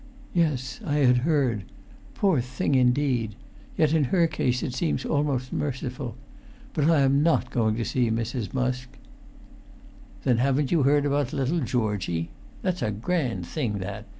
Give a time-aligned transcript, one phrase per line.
[0.33, 1.63] "Yes, I had heard.
[2.15, 3.35] Poor thing, indeed!
[3.77, 6.15] Yet in her case it seems almost merciful.
[6.73, 8.51] But I am not going to see Mrs.
[8.51, 8.89] Musk."
[10.23, 12.31] "Then haven't you heard about little Georgie?
[12.63, 14.07] That's a grand thing, that!